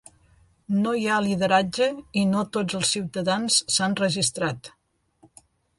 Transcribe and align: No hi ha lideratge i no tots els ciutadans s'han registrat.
No 0.85 0.93
hi 0.99 1.03
ha 1.07 1.17
lideratge 1.25 1.91
i 2.23 2.25
no 2.31 2.43
tots 2.59 2.79
els 2.81 2.97
ciutadans 2.97 3.63
s'han 3.77 3.99
registrat. 4.05 4.77